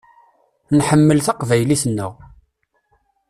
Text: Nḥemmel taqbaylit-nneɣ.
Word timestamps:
Nḥemmel 0.77 1.19
taqbaylit-nneɣ. 1.25 2.13